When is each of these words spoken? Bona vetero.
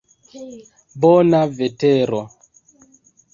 Bona 1.03 1.41
vetero. 1.59 2.23